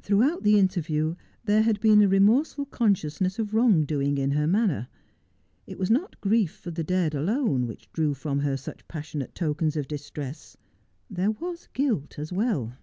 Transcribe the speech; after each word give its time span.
Throughout 0.00 0.44
the 0.44 0.60
interview 0.60 1.16
there 1.44 1.62
had 1.62 1.80
been 1.80 2.00
a 2.00 2.06
remorseful 2.06 2.66
consciousness 2.66 3.36
of 3.40 3.52
wrong 3.52 3.84
doing 3.84 4.16
in 4.16 4.30
her 4.30 4.46
manner. 4.46 4.86
It 5.66 5.72
w,n 5.76 5.92
not 5.92 6.20
grief 6.20 6.52
for 6.54 6.70
the 6.70 6.84
dead 6.84 7.16
alone 7.16 7.66
which 7.66 7.90
drew 7.92 8.14
from 8.14 8.38
her 8.38 8.56
such 8.56 8.86
passionate 8.86 9.34
tokens 9.34 9.76
of 9.76 9.88
distress. 9.88 10.56
There 11.10 11.32
was 11.32 11.66
guilt 11.74 12.16
as 12.16 12.32
well. 12.32 12.74